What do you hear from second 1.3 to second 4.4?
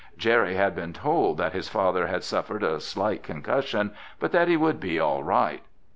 that his father had suffered a slight concussion, but